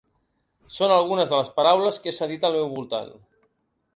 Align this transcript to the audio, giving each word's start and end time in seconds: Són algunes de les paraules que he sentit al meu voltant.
Són 0.77 0.93
algunes 0.93 1.33
de 1.33 1.41
les 1.41 1.51
paraules 1.59 2.01
que 2.05 2.11
he 2.13 2.15
sentit 2.21 2.47
al 2.49 2.57
meu 2.59 2.67
voltant. 2.79 3.15